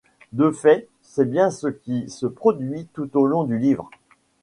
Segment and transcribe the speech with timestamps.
[0.33, 3.91] De fait, c’est bien ce qui se produit tout au long du livre.